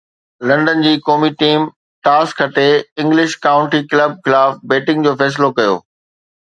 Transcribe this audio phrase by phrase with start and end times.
[0.51, 1.67] London جي قومي team
[2.07, 2.65] toss کٽي
[3.03, 5.81] انگلش ڪائونٽي ڪلب خلاف بيٽنگ جو فيصلو ڪيو